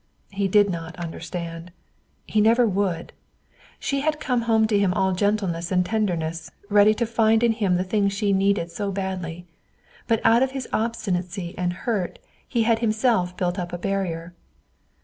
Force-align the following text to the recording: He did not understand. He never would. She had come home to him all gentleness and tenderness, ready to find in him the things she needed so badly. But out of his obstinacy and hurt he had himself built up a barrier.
He 0.31 0.47
did 0.47 0.67
not 0.67 0.95
understand. 0.97 1.71
He 2.25 2.41
never 2.41 2.65
would. 2.65 3.13
She 3.77 3.99
had 4.01 4.19
come 4.19 4.41
home 4.49 4.65
to 4.65 4.79
him 4.79 4.95
all 4.95 5.11
gentleness 5.13 5.71
and 5.71 5.85
tenderness, 5.85 6.49
ready 6.71 6.95
to 6.95 7.05
find 7.05 7.43
in 7.43 7.51
him 7.51 7.75
the 7.75 7.83
things 7.83 8.11
she 8.11 8.33
needed 8.33 8.71
so 8.71 8.91
badly. 8.91 9.45
But 10.07 10.19
out 10.23 10.41
of 10.41 10.53
his 10.53 10.67
obstinacy 10.73 11.53
and 11.55 11.71
hurt 11.85 12.17
he 12.47 12.63
had 12.63 12.79
himself 12.79 13.37
built 13.37 13.59
up 13.59 13.71
a 13.73 13.77
barrier. 13.77 14.33